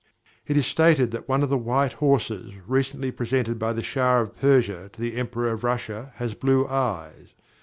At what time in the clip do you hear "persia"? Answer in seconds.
4.35-4.89